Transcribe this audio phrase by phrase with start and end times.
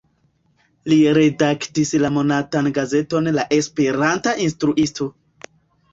[0.93, 5.13] Li redaktis la monatan gazeton "La Esperanta Instruisto".